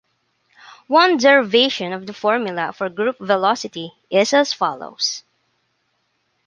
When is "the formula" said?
2.07-2.73